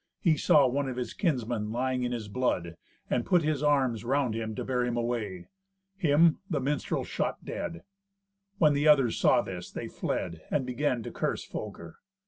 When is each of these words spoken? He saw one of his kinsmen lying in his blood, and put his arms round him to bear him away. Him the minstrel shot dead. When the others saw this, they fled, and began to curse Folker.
He 0.19 0.35
saw 0.35 0.65
one 0.65 0.89
of 0.89 0.97
his 0.97 1.13
kinsmen 1.13 1.71
lying 1.71 2.01
in 2.01 2.11
his 2.11 2.27
blood, 2.27 2.75
and 3.07 3.23
put 3.23 3.43
his 3.43 3.61
arms 3.61 4.03
round 4.03 4.33
him 4.33 4.55
to 4.55 4.65
bear 4.65 4.83
him 4.83 4.97
away. 4.97 5.45
Him 5.95 6.39
the 6.49 6.59
minstrel 6.59 7.03
shot 7.03 7.45
dead. 7.45 7.83
When 8.57 8.73
the 8.73 8.87
others 8.87 9.19
saw 9.19 9.43
this, 9.43 9.69
they 9.69 9.87
fled, 9.87 10.41
and 10.49 10.65
began 10.65 11.03
to 11.03 11.11
curse 11.11 11.43
Folker. 11.43 11.99